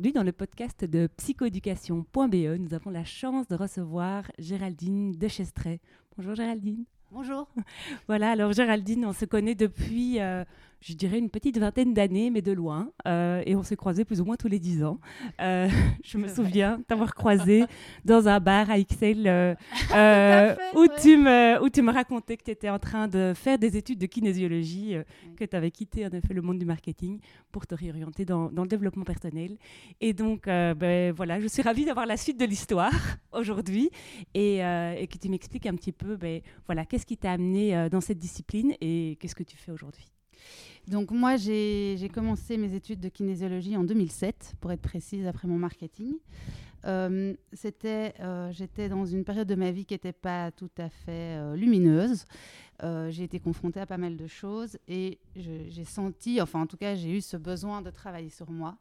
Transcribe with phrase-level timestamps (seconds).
[0.00, 5.78] Aujourd'hui, dans le podcast de psychoéducation.be, nous avons la chance de recevoir Géraldine Dechestret.
[6.16, 6.86] Bonjour Géraldine.
[7.10, 7.46] Bonjour.
[8.08, 10.42] Voilà, alors Géraldine, on se connaît depuis euh,
[10.80, 12.90] je dirais une petite vingtaine d'années, mais de loin.
[13.06, 14.98] Euh, et on s'est croisés plus ou moins tous les dix ans.
[15.40, 15.68] Euh,
[16.04, 17.64] je me souviens t'avoir croisé
[18.04, 19.54] dans un bar à XL euh,
[20.74, 23.76] où, tu me, où tu me racontais que tu étais en train de faire des
[23.76, 24.96] études de kinésiologie,
[25.36, 27.20] que tu avais quitté en effet le monde du marketing
[27.52, 29.58] pour te réorienter dans, dans le développement personnel.
[30.00, 32.92] Et donc, ben, voilà, je suis ravie d'avoir la suite de l'histoire
[33.32, 33.90] aujourd'hui
[34.32, 38.00] et, et, que tu m'expliques un petit peu ben, voilà, qu'est-ce qui t'a amené dans
[38.00, 40.10] cette discipline et qu'est-ce que tu fais aujourd'hui?
[40.88, 45.58] Donc moi, j'ai commencé mes études de kinésiologie en 2007, pour être précise, après mon
[45.58, 46.14] marketing.
[46.86, 50.88] Euh, c'était, euh, j'étais dans une période de ma vie qui n'était pas tout à
[50.88, 52.24] fait euh, lumineuse.
[53.10, 56.94] j'ai été confrontée à pas mal de choses et j'ai senti, enfin en tout cas,
[56.94, 58.78] j'ai eu ce besoin de travailler sur moi.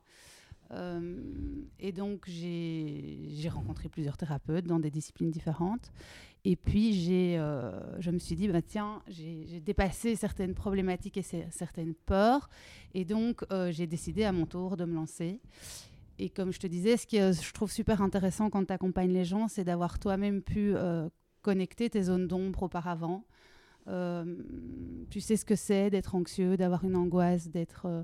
[0.72, 5.92] Et donc j'ai rencontré plusieurs thérapeutes dans des disciplines différentes.
[6.46, 11.94] Et puis, euh, je me suis dit, bah, tiens, j'ai dépassé certaines problématiques et certaines
[11.94, 12.50] peurs.
[12.94, 15.42] Et donc, euh, j'ai décidé à mon tour de me lancer.
[16.18, 19.26] Et comme je te disais, ce que je trouve super intéressant quand tu accompagnes les
[19.26, 21.10] gens, c'est d'avoir toi-même pu euh,
[21.42, 23.59] connecter tes zones d'ombre auparavant, euh,
[25.10, 28.04] tu sais ce que c'est d'être anxieux, d'avoir une angoisse, d'être euh,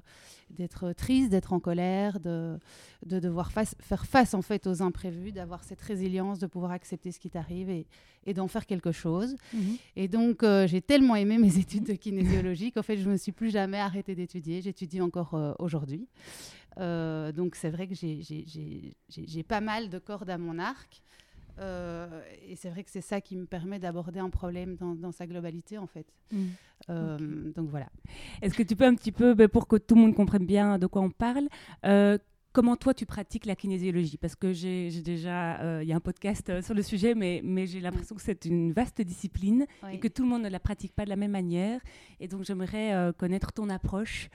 [0.50, 2.58] d'être triste, d'être en colère, de,
[3.06, 7.20] de devoir faire face en fait aux imprévus, d'avoir cette résilience, de pouvoir accepter ce
[7.20, 7.88] qui t'arrive et,
[8.26, 9.36] et d'en faire quelque chose.
[9.54, 9.78] Mhm.
[9.96, 13.32] Et donc euh, j'ai tellement aimé mes études de kinésiologie qu'en fait je me suis
[13.32, 14.62] plus jamais arrêtée d'étudier.
[14.62, 16.08] J'étudie encore aujourd'hui.
[16.78, 21.02] donc c'est vrai que j'ai pas mal de cordes à mon arc.
[21.60, 25.28] Euh, et c'est vrai que c'est ça qui me permet d'aborder un problème dans, sa
[25.28, 26.08] globalité, en fait.
[26.32, 26.46] Mm.
[26.90, 27.88] Euh, donc voilà.
[28.42, 30.78] Est-ce que tu peux un petit peu, ben, pour que tout le monde comprenne bien
[30.78, 31.48] de quoi on parle,
[31.86, 32.18] euh,
[32.52, 34.18] comment toi tu pratiques la kinésiologie?
[34.18, 37.80] Parce que j'ai déjà, il y a un podcast sur le sujet, mais, mais j'ai
[37.80, 41.06] l'impression que c'est une vaste discipline et que tout le monde ne la pratique pas
[41.06, 41.82] de la même manière.
[42.20, 44.30] Et donc j'aimerais connaître ton approche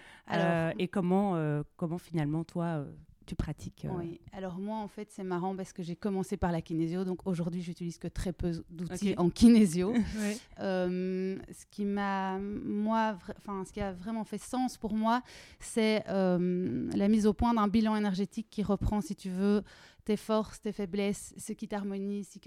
[0.78, 2.84] et comment, comment finalement toi
[3.30, 6.50] tu pratiques euh, Oui, alors moi en fait c'est marrant parce que j'ai commencé par
[6.50, 9.94] la kinésio, donc aujourd'hui j'utilise que très peu d'outils en kinésio.
[10.58, 15.22] Euh, ce qui m'a, moi, enfin ce qui a vraiment fait sens pour moi,
[15.58, 19.62] c'est euh, la mise au point d'un bilan énergétique qui reprend, si tu veux,
[20.04, 22.38] tes forces, tes faiblesses, ce qui t'harmonise, ce,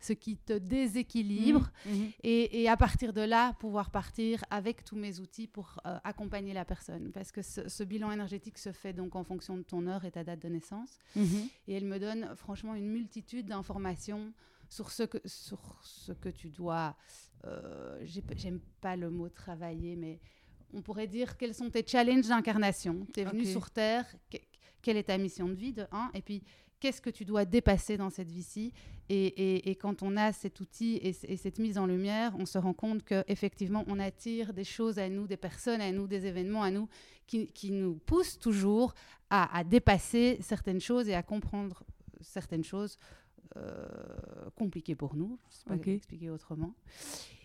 [0.00, 1.70] ce qui te déséquilibre.
[1.86, 2.10] Mhm, mhm.
[2.22, 6.64] Et, à partir de là, pouvoir partir avec tous mes outils pour euh, accompagner la
[6.64, 7.12] personne.
[7.12, 10.24] Parce que ce, bilan énergétique se fait donc en fonction de ton heure et ta
[10.24, 10.98] date de naissance.
[11.66, 14.32] Et elle me donne franchement une multitude d'informations
[14.68, 16.96] sur ce que, sur ce que tu dois...
[17.44, 18.04] Euh,
[18.36, 20.20] J'aime pas le mot travailler, mais
[20.72, 23.06] on pourrait dire quels sont tes challenges d'incarnation.
[23.12, 24.06] Tu es venu sur Terre,
[24.80, 26.42] quelle est ta mission de vie, de un, et puis
[26.82, 28.72] qu'est-ce que tu dois dépasser dans cette vie-ci
[29.08, 33.04] et, quand on a cet outil et, cette mise en lumière, on se rend compte
[33.04, 36.88] qu'effectivement, on attire des choses à nous, des personnes à nous, des événements à nous
[37.28, 38.94] qui, nous poussent toujours
[39.30, 41.84] à, dépasser certaines choses et à comprendre
[42.20, 42.98] certaines choses
[43.56, 43.86] euh,
[44.56, 45.38] compliquées pour nous.
[45.50, 46.74] Je ne sais pas expliquer autrement.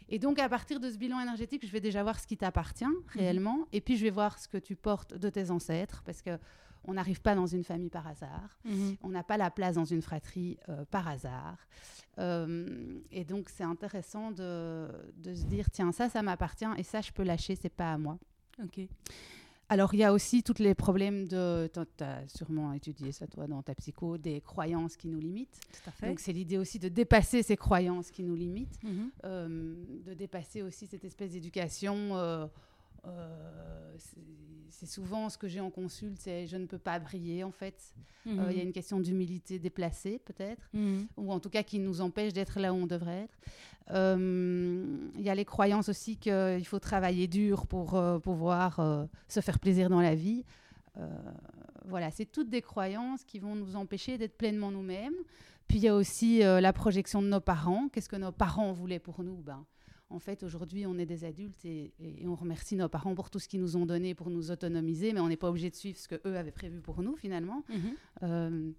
[0.09, 2.85] Et donc, à partir de ce bilan énergétique, je vais déjà voir ce qui t'appartient
[2.85, 3.03] mhm.
[3.09, 6.39] réellement, et puis je vais voir ce que tu portes de tes ancêtres, parce que
[6.83, 8.57] on n'arrive pas dans une famille par hasard.
[8.65, 8.97] Mhm.
[9.03, 11.57] On n'a pas la place dans une fratrie euh, par hasard.
[12.19, 14.87] Euh, et donc, c'est intéressant de,
[15.23, 18.17] se dire tiens, ça, ça m'appartient et ça, je peux lâcher, c'est pas à moi.
[18.63, 18.79] Ok.
[19.69, 21.69] Alors, il y a aussi tous les problèmes de.
[21.73, 25.59] Tu as sûrement étudié ça, toi, dans ta psycho, des croyances qui nous limitent.
[25.73, 26.07] Tout à fait.
[26.07, 29.11] Donc, c'est l'idée aussi de dépasser ces croyances qui nous limitent, mhm.
[29.25, 29.75] euh,
[30.05, 32.47] de dépasser aussi cette espèce d'éducation euh,
[34.77, 37.93] c'est souvent ce que j'ai en consulte, c'est je ne peux pas briller en fait.
[38.27, 38.67] Euh, il y a mhm.
[38.67, 41.07] une question d'humilité déplacée peut-être, mhm.
[41.17, 43.37] ou en tout cas qui nous empêche d'être là où on devrait être.
[43.91, 49.59] Euh, il y a les croyances aussi qu'il faut travailler dur pour pouvoir se faire
[49.59, 50.43] plaisir dans la vie.
[51.85, 55.15] voilà, c'est toutes des croyances qui vont nous empêcher d'être pleinement nous-mêmes.
[55.67, 57.87] Puis il y a aussi la projection de nos parents.
[57.89, 59.37] Qu'est-ce que nos parents voulaient pour nous?
[59.37, 59.65] Ben,
[60.09, 61.91] en fait, aujourd'hui, on est des adultes et,
[62.25, 65.19] on remercie nos parents pour tout ce qu'ils nous ont donné pour nous autonomiser, mais
[65.19, 67.63] on n'est pas obligé de suivre ce qu'eux avaient prévu pour nous, finalement.
[67.69, 67.95] Mhm.
[68.23, 68.71] Euh,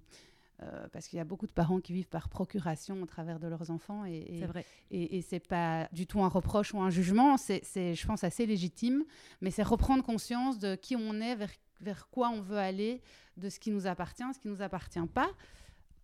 [0.61, 3.47] euh, parce qu'il y a beaucoup de parents qui vivent par procuration au travers de
[3.47, 4.05] leurs enfants.
[4.05, 4.65] Et, c'est vrai.
[4.91, 7.63] Et, et c'est pas du tout un reproche ou un jugement, c'est,
[7.95, 9.05] je pense, assez légitime,
[9.41, 13.03] mais c'est reprendre conscience de qui on est, vers, vers quoi on veut aller,
[13.37, 15.31] de ce qui nous appartient, ce qui ne nous appartient pas.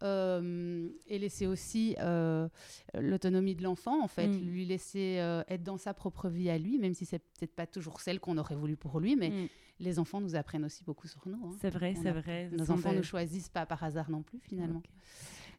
[0.04, 2.46] Euh, et laisser aussi euh,
[2.94, 4.40] l'autonomie de l'enfant, en fait, mm.
[4.40, 7.66] lui laisser euh, être dans sa propre vie à lui, même si c'est peut-être pas
[7.66, 9.48] toujours celle qu'on aurait voulu pour lui, mais mm.
[9.80, 11.40] les enfants nous apprennent aussi beaucoup sur nous.
[11.46, 11.56] Hein.
[11.60, 12.50] C'est vrai, c'est vrai.
[12.52, 14.82] Nos enfants ne choisissent pas par hasard non plus, finalement.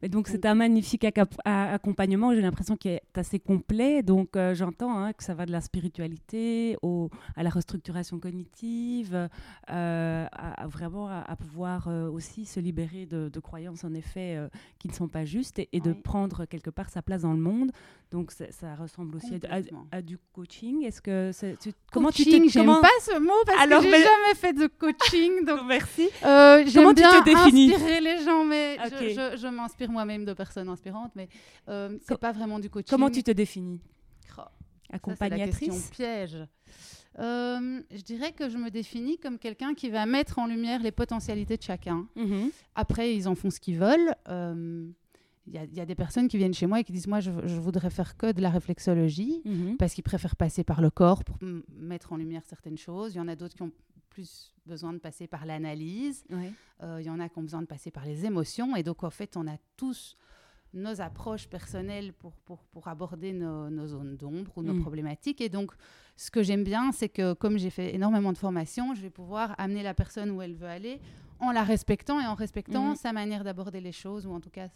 [0.02, 1.06] Et donc, c'est un magnifique
[1.44, 4.02] accompagnement, j'ai l'impression qu'il est assez complet.
[4.02, 9.28] Donc, euh, j'entends hein, que ça va de la spiritualité au, à la restructuration cognitive,
[9.70, 14.38] euh, à, vraiment à, pouvoir euh, aussi se libérer de, croyances, en effet,
[14.78, 17.70] qui ne sont pas justes et, de prendre quelque part sa place dans le monde.
[18.10, 19.34] Donc, ça ressemble aussi
[19.92, 20.84] à, du coaching.
[20.84, 24.34] Est-ce que tu, comment tu te j'aime pas ce mot parce Alors, que j'ai jamais
[24.34, 25.44] fait de coaching.
[25.46, 26.08] Donc, merci.
[26.22, 31.28] j'aime bien inspirer les gens, mais je, je m'inspire moi-même de personnes inspirantes, mais
[31.68, 32.90] euh, c'est pas vraiment du coaching.
[32.90, 33.80] Comment tu te définis
[34.92, 36.46] Accompagnatrice la piège.
[37.18, 40.92] Euh, je dirais que je me définis comme quelqu'un qui va mettre en lumière les
[40.92, 42.06] potentialités de chacun.
[42.14, 42.50] Mhm.
[42.74, 44.14] Après, ils en font ce qu'ils veulent.
[44.28, 44.88] Euh,
[45.46, 47.90] il y, a des personnes qui viennent chez moi et qui disent moi je, voudrais
[47.90, 49.76] faire que de la réflexologie mhm.
[49.76, 51.38] parce qu'ils préfèrent passer par le corps pour
[51.78, 53.14] mettre en lumière certaines choses.
[53.14, 53.72] Il y en a d'autres qui ont
[54.16, 56.24] plus besoin de passer par l'analyse.
[56.82, 58.74] Euh, il y en a qui ont besoin de passer par les émotions.
[58.74, 60.16] Et donc, en fait, on a tous
[60.72, 64.80] nos approches personnelles pour, pour, pour aborder nos, nos zones d'ombre ou nos mm.
[64.80, 65.42] problématiques.
[65.42, 65.72] Et donc,
[66.16, 69.54] ce que j'aime bien, c'est que comme j'ai fait énormément de formations, je vais pouvoir
[69.58, 70.98] amener la personne où elle veut aller
[71.38, 72.96] en la respectant et en respectant mm.
[72.96, 74.68] sa manière d'aborder les choses, ou en tout cas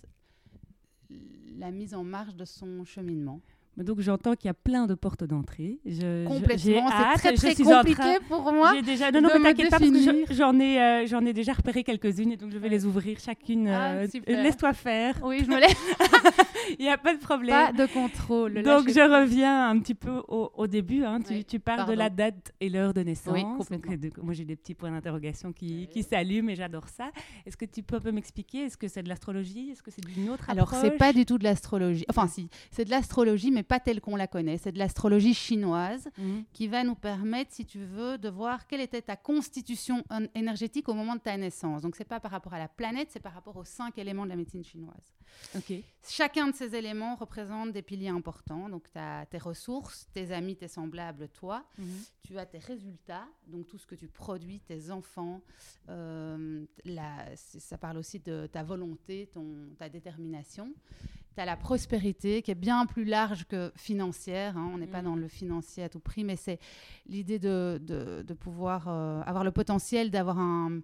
[1.59, 3.41] la mise en marche de son cheminement.
[3.77, 5.79] Donc j'entends qu'il y a plein de portes d'entrée.
[5.87, 8.73] Je, Complètement, c'est très très compliqué pour moi.
[8.75, 11.53] J'ai déjà, non, non, mais t'inquiète pas parce que j'en ai, euh, j'en ai déjà
[11.53, 13.69] repéré quelques-unes et donc je vais les ouvrir chacune.
[13.69, 15.15] Ah, euh, laisse-toi faire.
[15.23, 15.77] Oui, je me laisse.
[16.79, 17.51] Il n'y a pas de problème.
[17.55, 18.63] Pas de contrôle.
[18.63, 21.05] Donc je reviens un petit peu au, début.
[21.05, 21.21] Hein.
[21.47, 23.35] Tu, parles de la date et l'heure de naissance.
[23.35, 24.23] Oui, complètement.
[24.23, 27.11] moi j'ai des petits points d'interrogation qui, qui s'allument et j'adore ça.
[27.47, 29.71] Est-ce que tu peux un peu m'expliquer Est-ce que c'est de l'astrologie?
[29.71, 32.05] Est-ce que c'est d'une autre Alors c'est pas du tout de l'astrologie.
[32.09, 34.59] Enfin si, c'est de l'astrologie, mais pas telle qu'on la connaît.
[34.59, 36.45] C'est de l'astrologie chinoise mhm.
[36.53, 40.03] qui va nous permettre, si tu veux, de voir quelle était ta constitution
[40.35, 41.83] énergétique au moment de ta naissance.
[41.83, 44.31] Donc, c'est pas par rapport à la planète, c'est par rapport aux cinq éléments de
[44.31, 45.15] la médecine chinoise.
[46.09, 48.69] Chacun de ces éléments représente des piliers importants.
[48.69, 51.65] Donc, tu as tes ressources, tes amis, tes semblables, toi.
[51.79, 51.87] Mhm.
[52.23, 55.43] Tu as tes résultats, donc tout ce que tu produis, tes enfants.
[55.89, 56.65] Euh,
[57.35, 60.73] ça parle aussi de ta volonté, ton, ta détermination
[61.35, 64.57] tu as la prospérité qui est bien plus large que financière.
[64.57, 64.71] Hein.
[64.75, 65.05] On n'est pas mm.
[65.05, 66.59] dans le financier à tout prix, mais c'est
[67.07, 70.81] l'idée de, de, pouvoir euh, avoir le potentiel d'avoir un,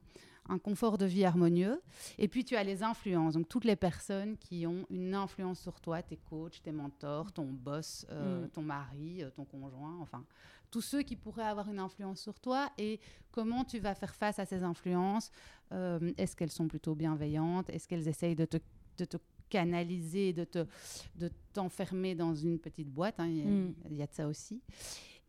[0.48, 1.80] un, confort de vie harmonieux.
[2.18, 5.80] Et puis tu as les influences, donc toutes les personnes qui ont une influence sur
[5.80, 8.48] toi, tes coachs, tes mentors, ton boss, euh, mm.
[8.50, 10.24] ton mari, euh, ton conjoint, enfin
[10.70, 12.98] tous ceux qui pourraient avoir une influence sur toi et
[13.30, 15.30] comment tu vas faire face à ces influences?
[15.70, 17.70] Est-ce qu'elles sont plutôt bienveillantes?
[17.70, 18.58] Est-ce qu'elles essayent de te,
[18.98, 19.16] de te
[19.48, 20.66] canaliser, de te
[21.14, 23.20] de t'enfermer dans une petite boîte?
[23.20, 23.74] Hein, mm.
[23.90, 24.60] il y, a de ça aussi.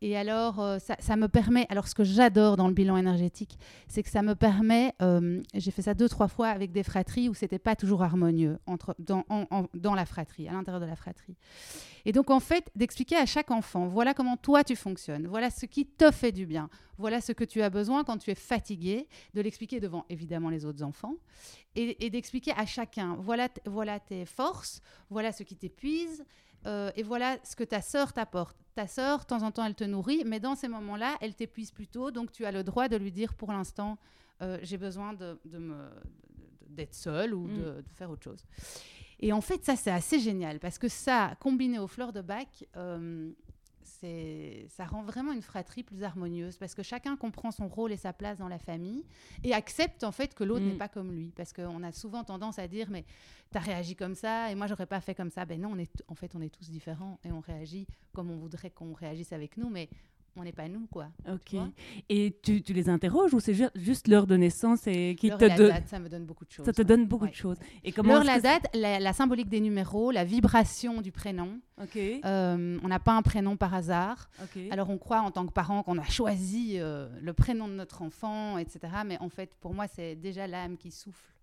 [0.02, 4.04] Et alors, euh, ça, me permet, alors ce que j'adore dans le bilan énergétique, c'est
[4.04, 7.34] que ça me permet, euh, j'ai fait ça deux, trois fois avec des fratries où
[7.34, 9.24] c'était pas toujours harmonieux entre, dans,
[9.74, 11.36] dans la fratrie, à l'intérieur de la fratrie.
[12.06, 15.66] Et donc, en fait, d'expliquer à chaque enfant, voilà comment toi tu fonctionnes, voilà ce
[15.66, 19.08] qui te fait du bien, voilà ce que tu as besoin quand tu es fatigué,
[19.34, 21.16] de l'expliquer devant évidemment les autres enfants,
[21.76, 26.26] et, d'expliquer à chacun, voilà, voilà tes forces, voilà ce qui t'épuise,
[26.66, 28.58] euh, et voilà ce que ta sœur t'apporte.
[28.76, 31.72] Ta sœur, de temps en temps, elle te nourrit, mais dans ces moments-là, elle t'épuise
[31.72, 33.98] plutôt, donc tu as le droit de lui dire pour l'instant,
[34.42, 35.40] euh, j'ai besoin de,
[36.70, 37.58] d'être seule ou mm.
[37.58, 38.46] de, faire autre chose.
[39.20, 42.66] Et en fait, ça, c'est assez génial parce que ça, combiné aux fleurs de bac,
[42.76, 43.32] euh,
[44.02, 48.14] ça rend vraiment une fratrie plus harmonieuse parce que chacun comprend son rôle et sa
[48.14, 49.06] place dans la famille
[49.44, 50.78] et accepte en fait que l'autre n'est mm.
[50.78, 51.32] pas comme lui.
[51.36, 53.06] Parce qu'on a souvent tendance à dire mais
[53.52, 55.46] tu as réagi comme ça et moi j'aurais pas fait comme ça.
[55.46, 58.38] Ben non, on est, en fait on est tous différents et on réagit comme on
[58.38, 59.90] voudrait qu'on réagisse avec nous, mais
[60.38, 61.08] on n'est pas nous, quoi.
[61.28, 61.60] Ok.
[62.10, 65.70] Et tu, tu, les interroges ou c'est juste l'heure de naissance et qui te donne
[65.70, 66.66] date, ça me donne beaucoup de choses.
[66.66, 67.58] Ça te donne beaucoup de choses.
[67.84, 71.60] Et comment l'heure, la date, la, symbolique des numéros, la vibration du prénom.
[71.82, 71.98] Ok.
[71.98, 74.30] Euh, on n'a pas un prénom par hasard.
[74.72, 78.02] Alors on croit en tant que parent qu'on a choisi euh, le prénom de notre
[78.02, 78.80] enfant, etc.
[79.06, 81.37] Mais en fait, pour moi, c'est déjà l'âme qui souffle.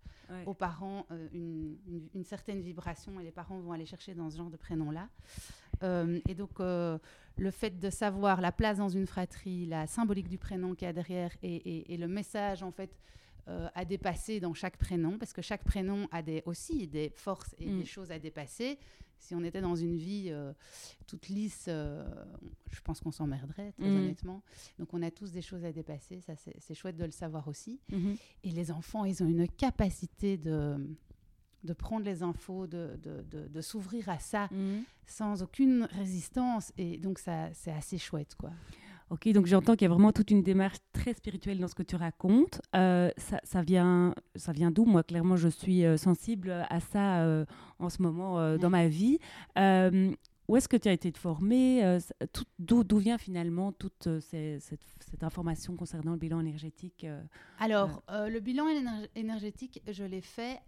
[0.45, 1.77] Aux parents euh, une,
[2.13, 5.07] une, certaine vibration et les parents vont aller chercher dans ce genre de prénom-là.
[6.27, 10.73] et donc, le fait de savoir la place dans une fratrie, la symbolique du prénom
[10.73, 12.91] qu'il y a derrière et, le message, en fait,
[13.47, 17.65] à dépasser dans chaque prénom, parce que chaque prénom a des, aussi des forces et
[17.65, 17.85] des mm.
[17.85, 18.79] choses à dépasser.
[19.19, 20.53] Si on était dans une vie euh,
[21.07, 22.05] toute lisse, euh,
[22.71, 23.97] je pense qu'on s'emmerderait, très mm.
[23.97, 24.43] honnêtement.
[24.79, 26.21] Donc, on a tous des choses à dépasser.
[26.21, 27.79] Ça, c'est chouette de le savoir aussi.
[27.91, 28.17] Mm-hmm.
[28.43, 30.77] Et les enfants, ils ont une capacité de,
[31.63, 34.83] de prendre les infos, de, de, de, s'ouvrir à ça mm.
[35.05, 36.71] sans aucune résistance.
[36.77, 38.51] Et donc, ça, c'est assez chouette, quoi.
[39.11, 41.83] Ok, donc j'entends qu'il y a vraiment toute une démarche très spirituelle dans ce que
[41.83, 42.59] tu racontes.
[42.75, 47.21] Euh, ça, ça, vient, ça vient d'où Moi, clairement, je suis euh, sensible à ça
[47.21, 47.45] euh,
[47.77, 49.19] en ce moment dans ma vie.
[50.47, 51.99] où est-ce que tu as été formée?
[52.57, 57.05] D'où vient finalement toute cette, cette, information concernant le bilan énergétique
[57.59, 58.65] Alors, le bilan
[59.13, 60.59] énergétique, je l'ai fait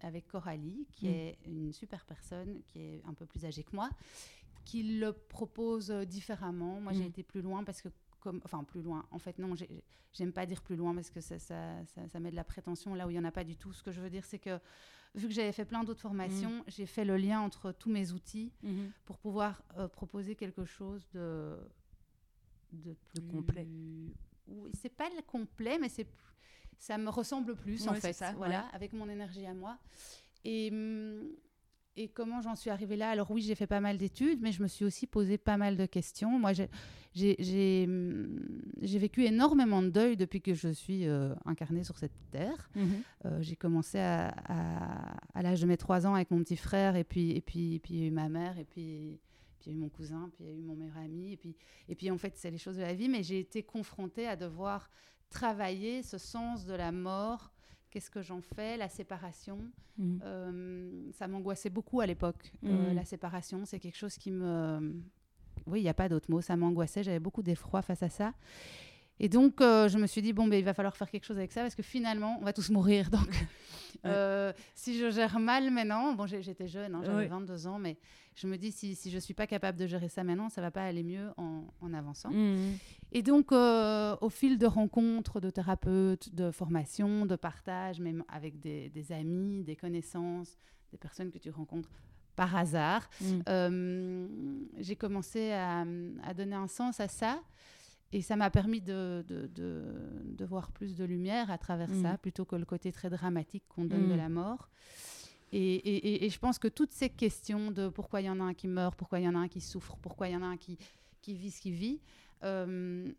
[0.00, 1.12] avec Coralie, qui mm.
[1.12, 3.90] est une super personne, qui est un peu plus âgée que moi
[4.68, 6.78] qu'il le propose euh, différemment.
[6.78, 7.08] Moi, j'ai mm.
[7.08, 7.88] été plus loin parce que,
[8.20, 9.06] comme, enfin, plus loin.
[9.10, 9.54] En fait, non,
[10.12, 13.06] j'aime pas dire plus loin parce que ça, ça, ça, met de la prétention là
[13.06, 13.72] où il y en a pas du tout.
[13.72, 14.60] Ce que je veux dire, c'est que
[15.14, 16.64] vu que j'avais fait plein d'autres formations, mm.
[16.68, 18.90] j'ai fait le lien entre tous mes outils mm-hmm.
[19.06, 21.56] pour pouvoir euh, proposer quelque chose de,
[22.72, 23.66] de plus, complet.
[24.48, 26.06] Oui, c'est pas le complet, mais c'est
[26.78, 28.12] ça me ressemble plus en fait.
[28.12, 29.78] Ça, voilà, avec mon énergie à moi.
[30.44, 31.26] Et hum,
[31.98, 33.10] et comment j'en suis arrivée là?
[33.10, 35.76] Alors oui, j'ai fait pas mal d'études, mais je me suis aussi posé pas mal
[35.76, 36.38] de questions.
[36.38, 36.52] Moi,
[37.12, 38.38] j'ai hum,
[38.80, 42.70] vécu énormément de deuil depuis que je suis euh, incarnée sur cette terre.
[42.76, 43.02] Mhm.
[43.24, 44.28] Euh, j'ai commencé à,
[45.34, 47.78] à, l'âge de mes trois ans avec mon petit frère, et puis, et puis, et
[47.80, 49.18] puis il y a eu ma mère, et puis,
[49.58, 51.32] puis il y a eu mon cousin, puis il y a eu mon meilleur ami,
[51.32, 51.56] et puis,
[51.88, 54.36] et puis en fait, c'est les choses de la vie, mais j'ai été confrontée à
[54.36, 54.88] devoir
[55.30, 57.52] travailler ce sens de la mort
[57.90, 59.58] Qu'est-ce que j'en fais La séparation,
[59.96, 60.18] mm.
[60.22, 62.52] euh, ça m'angoissait beaucoup à l'époque.
[62.64, 62.94] Euh, mm.
[62.94, 64.94] la séparation, c'est quelque chose qui me...
[65.66, 68.32] Oui, il n'y a pas d'autre mot, ça m'angoissait, j'avais beaucoup d'effroi face à ça.
[69.20, 71.38] Et donc, euh, je me suis dit, bon, ben, il va falloir faire quelque chose
[71.38, 73.10] avec ça parce que finalement, on va tous mourir.
[73.10, 73.28] Donc,
[74.74, 77.96] si je gère mal maintenant, bon, j'étais jeune, hein, j'avais 22 ans, mais
[78.36, 80.60] je me dis, si, si je ne suis pas capable de gérer ça maintenant, ça
[80.60, 82.30] ne va pas aller mieux en, en avançant.
[82.30, 82.76] Mm.
[83.10, 88.60] Et donc, euh, au fil de rencontres de thérapeutes, de formations, de partage, même avec
[88.60, 90.56] des, amis, des connaissances,
[90.92, 91.90] des personnes que tu rencontres
[92.36, 93.40] par hasard, mm.
[93.48, 94.28] euh,
[94.78, 95.84] j'ai commencé à,
[96.36, 97.40] donner un sens à ça.
[98.12, 102.02] Et ça m'a permis de, de, voir plus de lumière à travers mm.
[102.02, 104.18] ça, plutôt que le côté très dramatique qu'on donne de mm.
[104.18, 104.70] la mort.
[105.52, 108.54] Et, et, je pense que toutes ces questions de pourquoi il y en a un
[108.54, 110.46] qui meurt, pourquoi il y en a un qui souffre, pourquoi il y en a
[110.46, 110.78] un qui,
[111.22, 112.00] qui vit ce qu'il vit,
[112.44, 113.10] euh,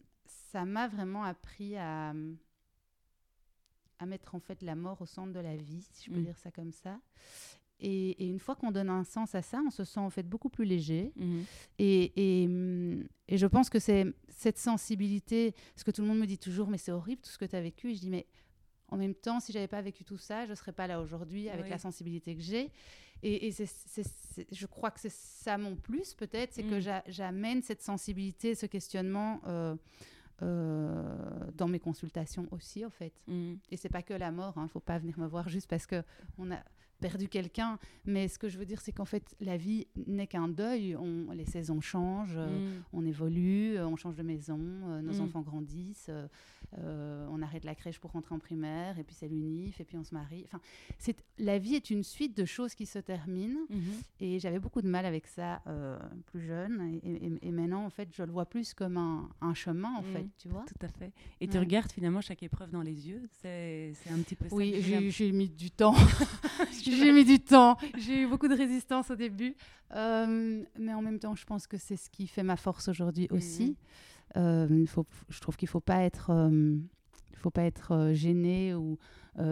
[0.51, 2.13] ça m'a vraiment appris à,
[3.99, 6.25] à mettre en fait la mort au centre de la vie, si je peux mm.
[6.25, 6.99] dire ça comme ça.
[7.79, 10.49] Et, une fois qu'on donne un sens à ça, on se sent en fait beaucoup
[10.49, 11.11] plus léger.
[11.15, 11.41] Mm.
[11.79, 12.43] Et,
[13.27, 16.69] et, je pense que c'est cette sensibilité, ce que tout le monde me dit toujours,
[16.69, 17.91] mais c'est horrible tout ce que tu as vécu.
[17.91, 18.27] Et je dis, mais
[18.89, 21.69] en même temps, si j'avais pas vécu tout ça, je serais pas là aujourd'hui avec
[21.69, 22.71] la sensibilité que j'ai.
[23.21, 27.01] Et, je crois que c'est ça mon plus, peut-être, c'est que mm.
[27.07, 29.75] j'amène cette sensibilité, ce questionnement euh,
[30.41, 33.13] euh, dans mes consultations aussi, en fait.
[33.27, 33.55] Mm.
[33.71, 35.69] Et c'est pas que la mort, il hein, ne faut pas venir me voir juste
[35.69, 36.63] parce qu'on a
[36.99, 37.79] perdu quelqu'un.
[38.05, 40.95] Mais ce que je veux dire, c'est qu'en fait, la vie n'est qu'un deuil.
[40.95, 42.83] On, les saisons changent, mm.
[42.93, 46.11] on évolue, on change de maison, nos enfants grandissent.
[46.77, 49.97] Euh, on arrête la crèche pour rentrer en primaire, et puis c'est l'unif, et puis
[49.97, 50.45] on se marie.
[50.45, 50.59] Enfin,
[51.39, 53.93] la vie est une suite de choses qui se terminent, mhm.
[54.19, 56.99] et j'avais beaucoup de mal avec ça euh, plus jeune,
[57.41, 60.63] et, maintenant, en fait, je le vois plus comme un, chemin, en fait, tu vois.
[60.67, 61.11] Tout à fait.
[61.41, 64.55] Et tu regardes finalement chaque épreuve dans les yeux, c'est un petit peu ça.
[64.55, 64.75] Oui,
[65.09, 65.95] j'ai mis du temps.
[66.89, 67.77] j'ai mis du temps.
[67.97, 69.55] J'ai eu beaucoup de résistance au début,
[69.95, 73.27] euh, mais en même temps, je pense que c'est ce qui fait ma force aujourd'hui
[73.29, 73.37] mhm.
[73.37, 73.77] aussi.
[74.37, 76.77] Euh, faut, je trouve qu'il ne faut pas être, euh,
[77.35, 78.97] faut pas être gêné ou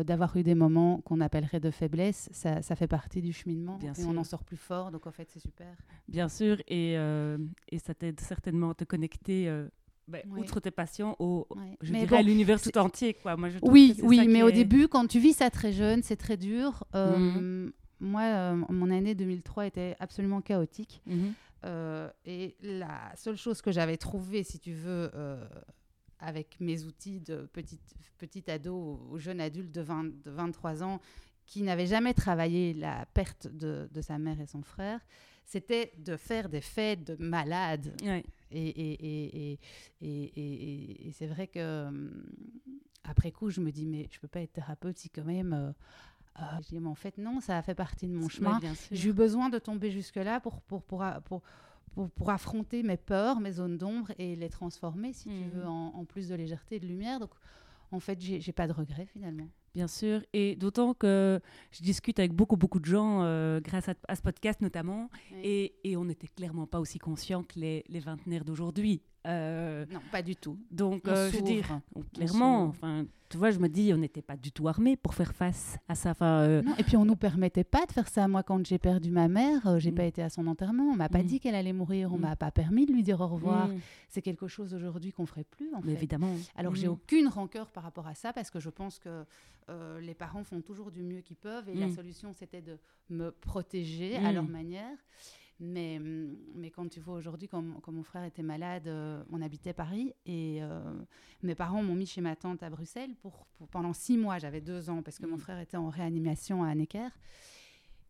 [0.03, 2.27] d'avoir eu des moments qu'on appellerait de faiblesse.
[2.33, 4.91] Ça, ça fait partie du cheminement et on en sort plus fort.
[4.91, 5.73] Donc en fait, c'est super.
[6.09, 6.95] Bien sûr, et,
[7.69, 9.49] et ça t'aide certainement à te connecter.
[10.07, 11.47] Ben, outre tes patients, au,
[11.81, 13.13] je dirais à l'univers tout entier.
[13.13, 13.35] Quoi.
[13.35, 16.37] Moi, je oui, oui mais au début, quand tu vis ça très jeune, c'est très
[16.37, 16.85] dur.
[16.93, 17.73] Mhm.
[17.99, 21.01] Moi, mon année 2003 était absolument chaotique.
[21.05, 21.33] Mhm.
[21.65, 25.43] Euh, et la seule chose que j'avais trouvée, si tu veux, euh,
[26.19, 30.99] avec mes outils de petite, petite ado ou jeune adulte de, 20, de 23 ans
[31.45, 34.99] qui n'avait jamais travaillé la perte de, de, sa mère et son frère,
[35.45, 37.93] c'était de faire des fêtes de malades.
[38.51, 39.59] Et, et,
[40.01, 42.23] et, et, c'est vrai que hum,
[43.03, 45.71] après coup, je me dis, mais je peux pas être thérapeute si quand même, euh,
[46.39, 48.59] Euh, je dis, mais en fait, non, ça a fait partie de mon chemin.
[48.91, 51.41] J'ai eu besoin de tomber jusque-là pour, pour, pour, pour,
[52.11, 55.49] pour, affronter mes peurs, mes zones d'ombre et les transformer, si tu mmh.
[55.49, 57.19] veux, en, en, plus de légèreté et de lumière.
[57.19, 57.31] Donc,
[57.91, 59.47] en fait, j'ai pas de regrets finalement.
[59.77, 64.15] Bien sûr, et d'autant que je discute avec beaucoup, beaucoup de gens euh, grâce à,
[64.15, 65.11] ce podcast notamment,
[65.43, 69.03] et, et on n'était clairement pas aussi conscients que les, les vingtenaires d'aujourd'hui.
[69.27, 70.57] Euh, non, pas du tout.
[70.71, 71.39] Donc, euh, je
[72.13, 75.33] clairement, enfin, tu vois, je me dis, on n'était pas du tout armés pour faire
[75.33, 76.11] face à ça.
[76.11, 78.27] Enfin, euh, non, et puis on nous permettait pas de faire ça.
[78.29, 79.95] Moi, quand j'ai perdu ma mère, j'ai mm.
[79.95, 80.85] pas été à son enterrement.
[80.85, 81.25] On m'a pas mm.
[81.25, 82.13] dit qu'elle allait mourir.
[82.13, 82.21] On mm.
[82.21, 83.69] m'a pas permis de lui dire au revoir.
[84.07, 85.73] C'est quelque chose aujourd'hui qu'on ferait plus.
[85.73, 85.91] En fait.
[85.91, 86.33] Évidemment.
[86.55, 89.25] Alors, j'ai aucune rancœur par rapport à ça parce que je pense que
[89.99, 92.77] les parents font toujours du mieux qu'ils peuvent et la solution, c'était de
[93.09, 94.97] me protéger à leur manière.
[95.59, 99.73] Mais, mm, mais quand tu vois aujourd'hui, quand, mon frère était malade, euh, on habitait
[99.73, 100.79] Paris et euh,
[101.41, 104.37] mes parents m'ont mis chez ma tante à Bruxelles pour, pendant six mois.
[104.37, 105.41] J'avais deux ans parce que mon mm.
[105.41, 107.09] frère était en réanimation à Necker.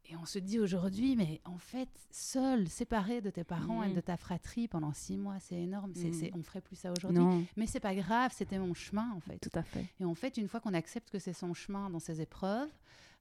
[0.10, 3.96] Et on se dit aujourd'hui, mais en fait, seul, séparé de tes parents et mm.
[3.96, 5.92] de ta fratrie pendant six mois, c'est énorme.
[5.96, 7.46] C'est, on ferait plus ça aujourd'hui.
[7.58, 9.38] Mais c'est pas grave, c'était mon chemin en fait.
[9.40, 9.86] Tout à fait.
[10.00, 12.70] Et en fait, une fois qu'on accepte que c'est son chemin dans ses épreuves,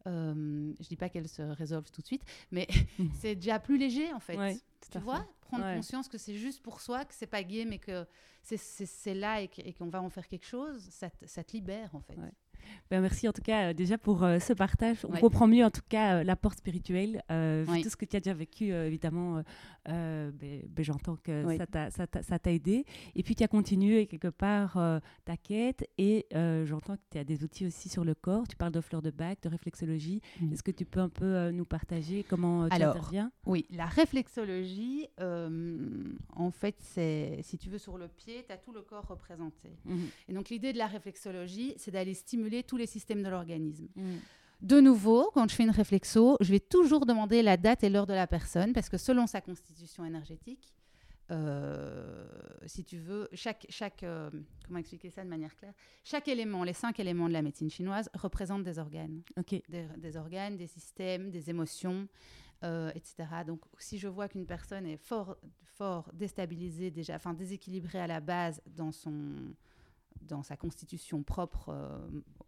[0.07, 2.67] euh, je dis pas qu'elle se résolve tout de suite, mais
[3.21, 4.37] c'est déjà plus léger en fait.
[4.91, 8.07] tu vois, prendre conscience que c'est juste pour soi, que c'est pas gay, mais que
[8.43, 12.17] c'est là et qu'on va en faire quelque chose, ça, ça te libère en fait.
[12.91, 14.99] Ben, merci en tout cas euh, déjà pour euh, ce partage.
[15.05, 18.35] On comprend mieux en tout cas euh, l'apport spirituel, tout ce que tu as déjà
[18.35, 19.43] vécu, évidemment,
[19.87, 21.45] ben, ben, j'entends que
[22.23, 22.85] ça t'a aidé.
[23.15, 24.79] Et puis tu as continué quelque part
[25.25, 26.27] ta quête et
[26.65, 28.47] j'entends que tu as des outils aussi sur le corps.
[28.49, 30.21] Tu parles de fleurs de bac, de réflexologie.
[30.41, 30.53] Mm.
[30.53, 33.33] Est-ce que tu peux un peu nous partager comment tu Alors, interviens?
[33.47, 38.73] Oui, la réflexologie, en fait, c'est, si tu veux, sur le pied, tu as tout
[38.73, 39.71] le corps représenté.
[39.89, 40.29] Mm-hmm.
[40.29, 43.89] Et donc l'idée de la réflexologie, c'est d'aller stimuler tous les systèmes de l'organisme.
[43.97, 44.17] Mm.
[44.63, 48.07] De nouveau, quand je fais une réflexo, je vais toujours demander la date et l'heure
[48.07, 50.73] de la personne parce que selon sa constitution énergétique,
[51.31, 52.27] euh,
[52.67, 54.31] si tu veux, chaque, chaque euh,
[54.67, 55.75] comment expliquer ça de manière claire?
[56.05, 59.23] Chaque élément, les cinq éléments de la médecine chinoise représentent des organes,
[59.69, 62.09] des, organes, des systèmes, des émotions,
[62.65, 63.29] euh, etc.
[63.47, 68.21] Donc, si je vois qu'une personne est fort, fort déstabilisée déjà, enfin déséquilibrée à la
[68.21, 69.55] base dans son
[70.23, 71.77] dans sa constitution propre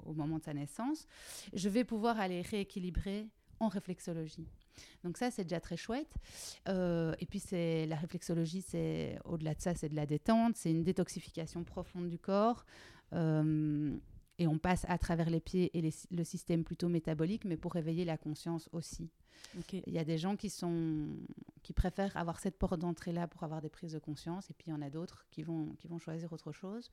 [0.08, 1.06] au moment de sa naissance,
[1.52, 3.28] je vais pouvoir aller rééquilibrer
[3.60, 4.46] en réflexologie.
[5.02, 6.12] Donc ça, c'est déjà très chouette.
[6.68, 10.70] Euh, et puis, c'est la réflexologie, c'est au-delà de ça, c'est de la détente, c'est
[10.70, 12.64] une détoxification profonde du corps.
[13.12, 13.96] Euh,
[14.38, 18.04] et on passe à travers les pieds et le système plutôt métabolique, mais pour réveiller
[18.04, 19.10] la conscience aussi.
[19.86, 21.08] Il y a des gens qui, sont,
[21.62, 24.70] qui préfèrent avoir cette porte d'entrée-là pour avoir des prises de conscience, et puis il
[24.70, 26.90] y en a d'autres qui vont, qui vont choisir autre chose.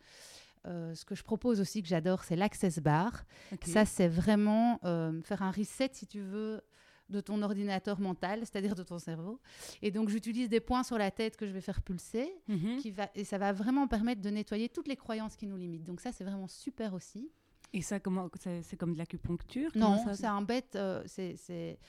[0.67, 3.25] Euh, ce que je propose aussi, que j'adore, c'est l'Access Bar.
[3.61, 6.61] Ça, c'est vraiment euh, faire un reset, si tu veux,
[7.09, 9.39] de ton ordinateur mental, c'est-à-dire de ton cerveau.
[9.81, 12.77] Et donc, j'utilise des points sur la tête que je vais faire pulser, mhm.
[12.77, 15.83] qui va, et ça va vraiment permettre de nettoyer toutes les croyances qui nous limitent.
[15.83, 17.31] Donc ça, c'est vraiment super aussi.
[17.73, 18.29] Et ça, comment
[18.61, 20.75] c'est comme de l'acupuncture Non, c'est un bête.
[20.75, 21.79] Euh, c'est c'est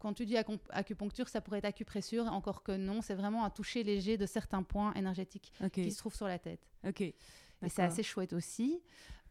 [0.00, 0.36] quand tu dis
[0.70, 4.64] acupuncture, ça pourrait être acupressure, encore que non, c'est vraiment un toucher léger de certains
[4.64, 6.68] points énergétiques qui se trouvent sur la tête.
[6.84, 7.00] Ok.
[7.02, 7.14] Et
[7.68, 8.82] c'est assez chouette aussi.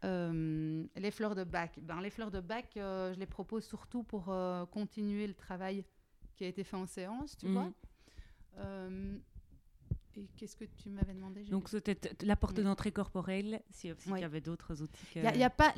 [0.04, 1.78] Euh, les fleurs de bac.
[1.80, 5.84] Ben, les fleurs de bac, euh, je les propose surtout pour euh, continuer le travail
[6.34, 7.70] qui a été fait en séance, tu vois.
[10.16, 14.24] Et qu'est-ce que tu m'avais demandé Donc, c'était la porte d'entrée corporelle, si, il y
[14.24, 15.06] avait d'autres outils.
[15.16, 15.72] Il y, a pas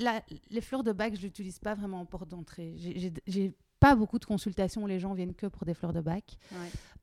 [0.51, 2.75] les fleurs de bac, je l'utilise pas vraiment en porte d'entrée.
[3.27, 6.39] J'ai pas beaucoup de consultations où les gens viennent que pour des fleurs de bac.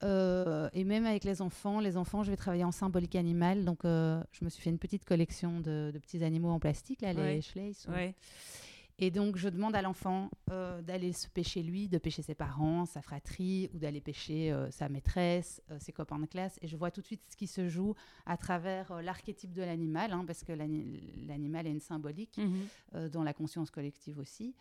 [0.04, 3.66] Euh, et même avec les enfants, les enfants, je vais travailler en symbolique animale.
[3.66, 7.14] Donc, euh, je me suis fait une petite collection de, petits animaux en plastique, là,
[7.14, 7.88] les Schleiss.
[9.02, 12.86] Et donc, je demande à l'enfant euh, d'aller se pêcher lui, de pêcher ses parents,
[12.86, 16.60] sa fratrie, ou d'aller pêcher sa maîtresse, ses copains de classe.
[16.62, 20.14] Et je vois tout de suite ce qui se joue à travers l'archétype de l'animal,
[20.14, 23.10] hein, parce que l'animal est une symbolique mhm.
[23.10, 24.54] dans la conscience collective aussi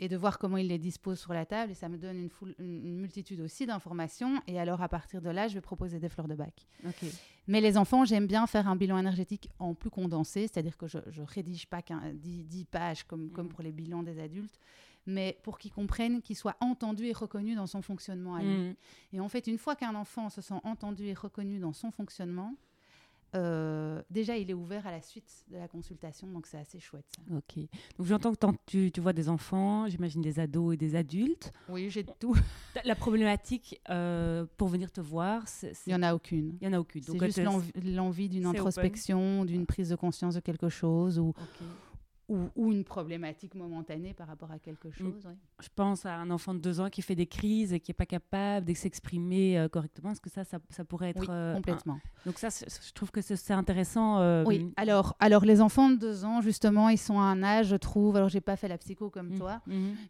[0.00, 1.72] et de voir comment il les dispose sur la table.
[1.72, 4.40] Et ça me donne une, une multitude aussi d'informations.
[4.46, 6.66] Et alors, à partir de là, je vais proposer des fleurs de bac.
[7.46, 10.98] Mais les enfants, j'aime bien faire un bilan énergétique en plus condensé, c'est-à-dire que je
[10.98, 13.50] ne rédige pas 10, 10, pages comme, comme mm.
[13.50, 14.60] pour les bilans des adultes,
[15.06, 18.56] mais pour qu'ils comprennent, qu'ils soient entendus et reconnus dans son fonctionnement à lui.
[18.56, 18.74] Mm.
[19.14, 22.54] Et en fait, une fois qu'un enfant se sent entendu et reconnu dans son fonctionnement,
[23.34, 27.06] euh, déjà, il est ouvert à la suite de la consultation, donc c'est assez chouette.
[27.30, 27.58] Ok.
[27.98, 31.52] Donc j'entends que tu, tu, vois des enfants, j'imagine des ados et des adultes.
[31.68, 32.34] Oui, j'ai tout.
[32.84, 36.56] La problématique euh, pour venir te voir, il n'y en a aucune.
[36.60, 37.02] Il y en a aucune.
[37.02, 37.40] C'est juste
[37.84, 41.34] l'envie, d'une introspection, d'une prise de conscience de quelque chose ou,
[42.28, 44.92] ou, une problématique momentanée par rapport à quelque mm.
[44.92, 45.28] chose.
[45.60, 47.94] Je pense à un enfant de deux ans qui fait des crises et qui n'est
[47.94, 50.10] pas capable de s'exprimer euh, correctement.
[50.10, 51.20] Est-ce que ça, ça, pourrait être...
[51.20, 51.98] Oui, euh, complètement.
[52.26, 54.20] Donc ça, je trouve que c'est intéressant.
[54.20, 57.68] Euh, oui, alors, alors les enfants de deux ans, justement, ils sont à un âge,
[57.68, 59.38] je trouve, alors j'ai pas fait la psycho comme mm.
[59.38, 59.62] toi,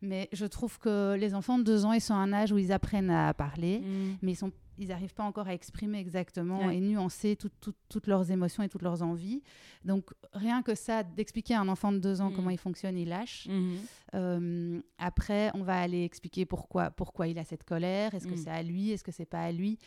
[0.02, 2.58] mais je trouve que les enfants de deux ans, ils sont à un âge où
[2.58, 3.82] ils apprennent à parler,
[4.22, 8.62] mais ils sont ils n'arrivent pas encore à exprimer exactement et nuancer toutes leurs émotions
[8.62, 9.42] et toutes leurs envies.
[9.84, 12.52] Donc, rien que ça, d'expliquer à un enfant de deux ans comment mm.
[12.52, 13.48] il fonctionne, il lâche.
[13.48, 13.76] Mm-hmm.
[14.14, 18.14] Euh, après, on va aller expliquer pourquoi, pourquoi il a cette colère.
[18.14, 18.38] Est-ce que mm.
[18.44, 18.90] c'est à lui?
[18.90, 19.78] Est-ce que c'est pas à lui?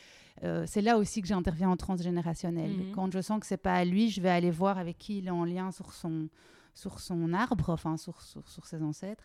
[0.44, 2.70] Euh, C'est là aussi que j'interviens en transgénérationnel.
[2.70, 2.90] Mm-hmm.
[2.92, 5.26] Quand je sens que c'est pas à lui, je vais aller voir avec qui il
[5.26, 6.28] est en lien sur son
[6.74, 9.24] sur son arbre, enfin sur, sur, sur ses ancêtres.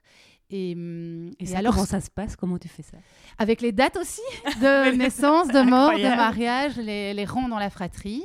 [0.50, 2.36] Et, hum, et, alors, comment ça se passe?
[2.36, 2.98] Comment tu fais ça?
[3.38, 4.22] Avec les dates aussi
[4.62, 8.24] de naissance, de mort, de mariage, les, les rangs dans la fratrie.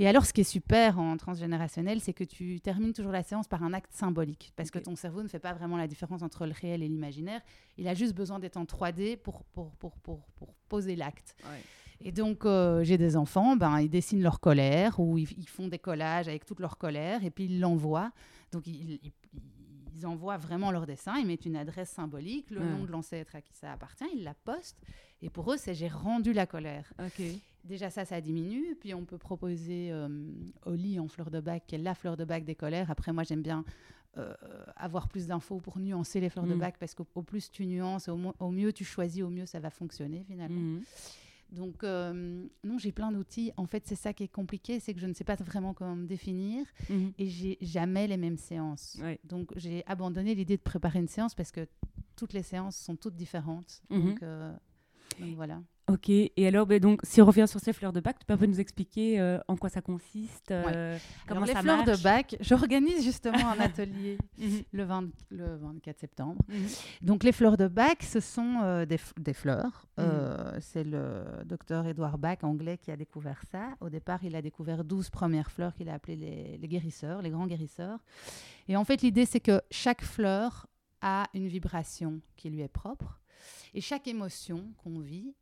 [0.00, 3.48] Et alors, ce qui est super en transgénérationnel, c'est que tu termines toujours la séance
[3.48, 6.46] par un acte symbolique, parce que ton cerveau ne fait pas vraiment la différence entre
[6.46, 7.40] le réel et l'imaginaire.
[7.76, 11.34] Il a juste besoin d'être en 3D pour, pour, pour, pour, pour poser l'acte.
[12.00, 15.66] Et donc, euh, j'ai des enfants, ben, ils dessinent leur colère ou ils, ils, font
[15.66, 18.12] des collages avec toute leur colère et puis ils l'envoient.
[18.52, 19.12] Donc, ils,
[20.04, 23.52] envoient vraiment leur dessin, ils mettent une adresse symbolique, le nom de l'ancêtre à qui
[23.54, 24.78] ça appartient, ils la postent.
[25.22, 26.92] Et pour eux, c'est j'ai rendu la colère.
[27.64, 28.76] Déjà, ça, ça diminue.
[28.80, 30.08] Puis, on peut proposer euh,
[30.64, 32.90] Oli en fleur de bac, qui est la fleur de bac des colères.
[32.92, 33.64] Après, moi, j'aime bien
[34.18, 34.32] euh,
[34.76, 36.58] avoir plus d'infos pour nuancer les fleurs de mm.
[36.58, 40.24] bac, parce qu'au plus tu nuances, au, mieux tu choisis, au mieux ça va fonctionner
[40.26, 40.58] finalement.
[40.58, 40.82] Mm.
[41.50, 43.52] Donc, euh, non, j'ai plein d'outils.
[43.56, 45.96] En fait, c'est ça qui est compliqué, c'est que je ne sais pas vraiment comment
[45.96, 47.12] me définir mhm.
[47.18, 48.98] et j'ai jamais les mêmes séances.
[49.24, 51.66] Donc, j'ai abandonné l'idée de préparer une séance parce que
[52.16, 53.82] toutes les séances sont toutes différentes.
[53.90, 54.02] Mhm.
[54.02, 54.52] Donc, euh,
[55.20, 55.62] donc, voilà.
[55.88, 58.34] Ok, et alors, ben donc, si on revient sur ces fleurs de bac, tu peux
[58.34, 62.02] un peu nous expliquer euh, en quoi ça consiste euh, Comment alors, les fleurs de
[62.02, 64.62] bac, j'organise justement un atelier mhm.
[64.72, 66.42] le, 20, le 24 septembre.
[66.48, 66.66] Mhm.
[67.00, 69.86] Donc, les fleurs de bac, ce sont euh, des, des, fleurs.
[69.96, 70.60] Mhm.
[70.60, 73.70] C'est le docteur Edouard Bach, anglais, qui a découvert ça.
[73.80, 77.30] Au départ, il a découvert 12 premières fleurs qu'il a appelées les, les guérisseurs, les
[77.30, 77.98] grands guérisseurs.
[78.68, 80.66] Et en fait, l'idée, c'est que chaque fleur
[81.00, 83.20] a une vibration qui lui est propre.
[83.72, 85.34] Et chaque émotion qu'on vit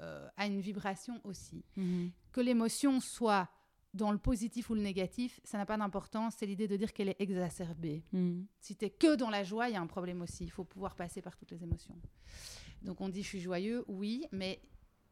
[0.00, 1.64] euh, a une vibration aussi.
[1.76, 2.10] Mhm.
[2.32, 3.48] Que l'émotion soit
[3.94, 6.34] dans le positif ou le négatif, ça n'a pas d'importance.
[6.38, 8.04] C'est l'idée de dire qu'elle est exacerbée.
[8.12, 8.46] Mhm.
[8.60, 10.44] Si tu es que dans la joie, il y a un problème aussi.
[10.44, 11.96] Il faut pouvoir passer par toutes les émotions.
[12.82, 14.60] Donc on dit je suis joyeux, oui, mais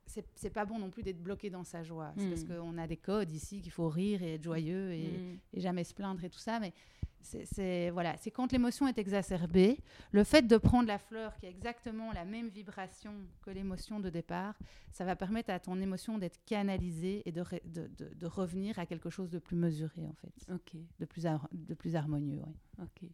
[0.06, 2.12] c'est pas bon non plus d'être bloqué dans sa joie.
[2.16, 2.58] C'est parce mhm.
[2.58, 5.94] qu'on a des codes ici qu'il faut rire et être joyeux et, et, jamais se
[5.94, 6.60] plaindre et tout ça.
[6.60, 6.72] Mais
[7.44, 9.78] c'est voilà, c'est quand l'émotion est exacerbée,
[10.12, 13.12] le fait de prendre la fleur qui a exactement la même vibration
[13.42, 14.58] que l'émotion de départ,
[14.92, 19.10] ça va permettre à ton émotion d'être canalisée et de, de, de, revenir à quelque
[19.10, 20.32] chose de plus mesuré en fait,
[20.98, 22.42] de plus de plus harmonieux.
[22.80, 23.08] Ok.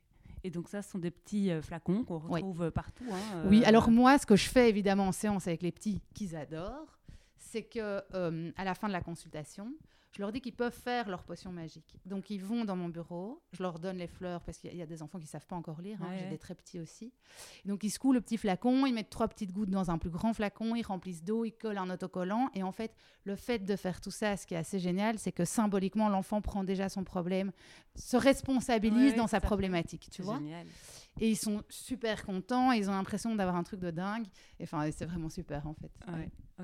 [0.44, 3.04] Et donc ça, ce sont des petits euh, flacons qu'on retrouve partout.
[3.10, 6.00] Hein, oui, euh, alors moi, ce que je fais évidemment en séance avec les petits
[6.14, 6.98] qu'ils adorent,
[7.36, 9.72] c'est que euh, à la fin de la consultation,
[10.12, 11.96] je leur dis qu'ils peuvent faire leur potion magique.
[12.04, 14.86] Donc ils vont dans mon bureau, je leur donne les fleurs parce qu'il y, a
[14.86, 17.12] des enfants qui savent pas encore lire, hein, j'ai des très petits aussi.
[17.64, 20.34] Donc ils secouent le petit flacon, ils mettent trois petites gouttes dans un plus grand
[20.34, 22.94] flacon, ils remplissent d'eau, ils collent un autocollant et en fait
[23.24, 26.42] le fait de faire tout ça, ce qui est assez génial, c'est que symboliquement l'enfant
[26.42, 27.52] prend déjà son problème,
[27.96, 30.38] se responsabilise dans sa problématique, tu vois.
[30.38, 30.66] Génial.
[31.20, 34.26] Et ils sont super contents, ils ont l'impression d'avoir un truc de dingue.
[34.62, 35.90] Enfin, c'est vraiment super en fait.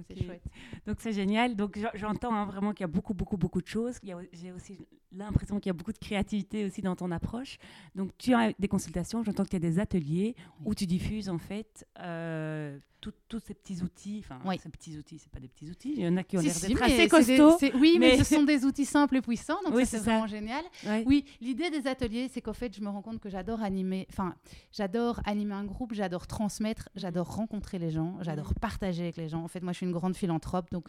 [0.08, 0.42] C'est chouette.
[0.86, 1.56] Donc c'est génial.
[1.56, 3.98] Donc j'entends hein, vraiment qu'il y a beaucoup, beaucoup, beaucoup de choses.
[4.32, 4.78] J'ai aussi
[5.12, 7.58] l'impression qu'il y a beaucoup de créativité aussi dans ton approche.
[7.94, 10.34] Donc tu as des consultations, j'entends que tu as des ateliers
[10.64, 15.30] où tu diffuses en fait euh, tous ces petits outils, enfin ces petits outils, c'est
[15.30, 17.58] pas des petits outils, il y en a qui ont l'air d'être assez costauds.
[17.78, 18.18] oui, mais...
[18.18, 20.64] ce sont des outils simples et puissants, donc c'est vraiment génial.
[21.06, 24.34] Oui, l'idée des ateliers, c'est qu'en fait, je me rends compte que j'adore animer, enfin,
[24.72, 29.42] j'adore animer un groupe, j'adore transmettre, j'adore rencontrer les gens, j'adore partager avec les gens.
[29.44, 30.88] En fait, moi, je suis une grande philanthrope, donc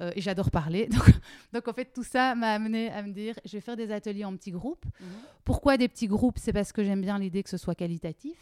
[0.00, 0.86] euh, et j'adore parler.
[0.90, 1.10] Donc,
[1.52, 4.24] donc, en fait, tout ça m'a amené à me dire, je vais faire des ateliers
[4.24, 4.84] en petits groupes.
[4.84, 5.06] Mhm.
[5.44, 6.38] Pourquoi des petits groupes?
[6.38, 8.36] C'est parce que j'aime bien l'idée que ce soit qualitatif.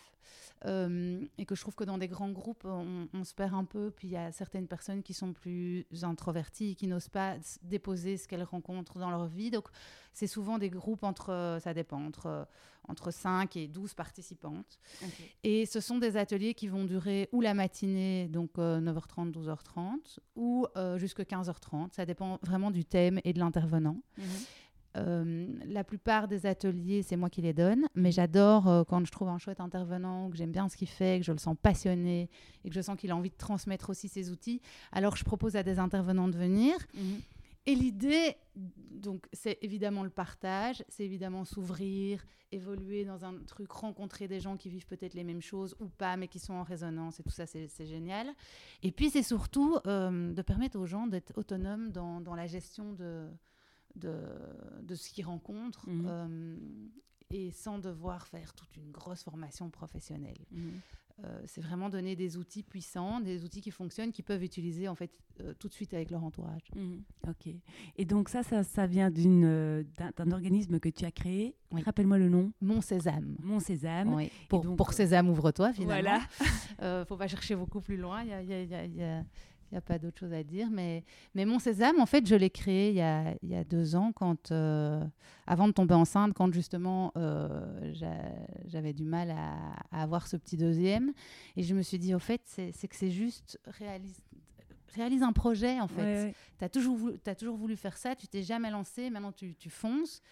[0.66, 3.90] Euh, et que je trouve que dans des grands groupes, on, se perd un peu.
[3.90, 8.26] Puis il y a certaines personnes qui sont plus introverties, qui n'osent pas déposer ce
[8.26, 9.50] qu'elles rencontrent dans leur vie.
[9.50, 9.68] Donc
[10.12, 12.46] c'est souvent des groupes entre, ça dépend, entre,
[12.88, 14.78] entre 5 et 12 participantes.
[15.42, 20.18] Et ce sont des ateliers qui vont durer ou la matinée, donc 9h30, euh, 12h30,
[20.36, 21.92] ou euh, jusqu'à 15h30.
[21.92, 24.00] Ça dépend vraiment du thème et de l'intervenant.
[24.16, 24.24] Mhm.
[24.96, 29.10] Euh, la plupart des ateliers, c'est moi qui les donne, mais j'adore euh, quand je
[29.10, 32.30] trouve un chouette intervenant, que j'aime bien ce qu'il fait, que je le sens passionné
[32.64, 34.60] et que je sens qu'il a envie de transmettre aussi ses outils.
[34.92, 36.74] Alors je propose à des intervenants de venir.
[36.94, 37.20] Mhm.
[37.66, 44.28] et l'idée, donc, c'est évidemment le partage, c'est évidemment s'ouvrir, évoluer dans un truc, rencontrer
[44.28, 47.20] des gens qui vivent peut-être les mêmes choses ou pas, mais qui sont en résonance
[47.20, 48.28] et tout ça, c'est génial.
[48.82, 52.92] Et puis, c'est surtout euh, de permettre aux gens d'être autonomes dans, dans, la gestion
[52.92, 53.28] de,
[53.96, 54.14] de,
[54.82, 55.88] de ce qu'ils rencontrent.
[55.88, 56.06] Mmh.
[56.06, 56.56] Euh,
[57.30, 60.44] et sans devoir faire toute une grosse formation professionnelle.
[60.52, 60.68] Mmh.
[61.22, 64.96] Euh, c'est vraiment donner des outils puissants, des outils qui fonctionnent, qu'ils peuvent utiliser en
[64.96, 66.62] fait euh, tout de suite avec leur entourage.
[66.74, 67.04] Mhm.
[67.28, 67.54] ok.
[67.96, 69.84] Et donc ça, ça, vient d'une,
[70.16, 71.54] d'un, organisme que tu as créé.
[71.70, 72.52] Rappelle-moi le nom.
[72.60, 73.36] Mon Sésame.
[73.40, 74.12] Mon Sésame.
[74.12, 74.30] Oui.
[74.48, 76.18] Pour, pour Sésame, ouvre-toi finalement.
[76.78, 77.04] Voilà.
[77.06, 78.22] faut pas chercher beaucoup plus loin.
[78.22, 79.24] Il y a, y a, y a il
[79.74, 80.68] n'y a pas d'autre chose à dire.
[80.70, 84.12] Mais, Mon Sésame, en fait, je l'ai créé il y a, y a deux ans,
[84.12, 85.04] quand, euh,
[85.46, 87.92] avant de tomber enceinte, quand justement euh,
[88.66, 91.12] j'avais du mal à, avoir ce petit deuxième.
[91.56, 94.22] Et je me suis dit, au fait, c'est que c'est juste réaliste
[94.94, 96.34] réalise un projet en fait.
[96.58, 99.54] Tu as, toujours voulu, as toujours voulu faire ça, tu t'es jamais lancé, maintenant tu,
[99.54, 100.22] tu fonces.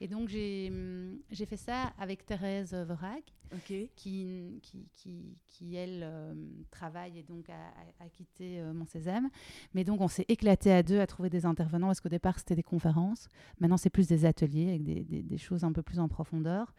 [0.00, 3.24] Et donc j'ai hum, fait ça avec Thérèse Verhaeg,
[3.64, 4.60] qui, qui,
[4.92, 6.34] qui, qui, elle euh,
[6.70, 9.28] travaille et donc a, a, quitté euh, Mon Sésame.
[9.74, 12.56] Mais donc on s'est éclaté à deux à trouver des intervenants parce qu'au départ c'était
[12.56, 13.28] des conférences,
[13.60, 16.74] maintenant c'est plus des ateliers avec des, des, des, choses un peu plus en profondeur.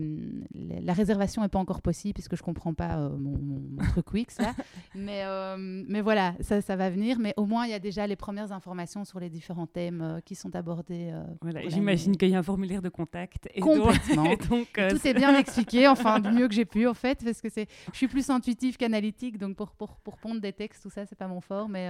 [0.83, 4.53] la réservation n'est pas encore possible puisque je comprends pas euh, mon, truc Wix là.
[4.95, 7.19] mais, euh, mais voilà, ça, ça va venir.
[7.19, 10.35] Mais au moins, il y a déjà les premières informations sur les différents thèmes qui
[10.35, 11.13] sont abordés.
[11.41, 13.49] voilà, J'imagine qu'il y a un formulaire de contact.
[13.55, 14.35] Et Complètement.
[14.49, 17.49] Donc, tout est bien expliqué, enfin du mieux que j'ai pu en fait, parce que
[17.49, 21.05] c'est, je suis plus intuitif qu'analytique, donc pour, pour, pour pondre des textes, tout ça,
[21.07, 21.69] c'est pas mon fort.
[21.69, 21.89] Mais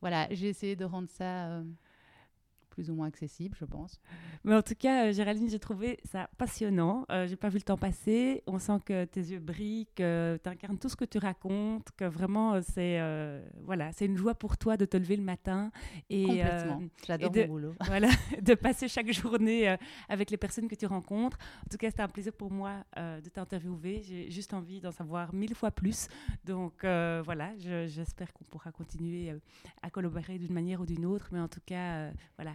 [0.00, 1.62] voilà, j'ai essayé de rendre ça
[2.80, 4.00] plus ou moins accessible, je pense.
[4.42, 7.04] Mais en tout cas, euh, Géraldine, j'ai trouvé ça passionnant.
[7.10, 8.42] Euh, j'ai pas vu le temps passer.
[8.46, 12.06] On sent que tes yeux brillent, que tu incarnes tout ce que tu racontes, que
[12.06, 12.98] vraiment, euh, c'est
[13.66, 15.70] voilà, c'est une joie pour toi de te lever le matin.
[16.08, 16.82] Et, Complètement.
[17.06, 17.74] J'adore mon boulot.
[17.86, 18.08] Voilà,
[18.40, 19.76] de passer chaque journée
[20.08, 21.36] avec les personnes que tu rencontres.
[21.66, 24.00] En tout cas, c'était un plaisir pour moi de t'interviewer.
[24.02, 26.08] J'ai juste envie d'en savoir mille fois plus.
[26.44, 29.34] Donc voilà, j'espère qu'on pourra continuer
[29.82, 31.28] à collaborer d'une manière ou d'une autre.
[31.32, 32.54] Mais en tout cas, voilà,